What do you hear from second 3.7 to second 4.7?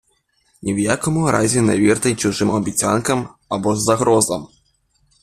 ж загрозам.